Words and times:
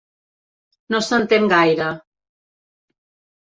No 0.95 1.01
s'entén 1.09 1.47
gaire. 1.53 1.93